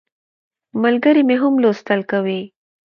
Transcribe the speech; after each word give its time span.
ملګری 0.83 1.21
مې 1.27 1.35
هم 1.41 1.53
لوستل 1.63 2.01
کوي. 2.11 2.41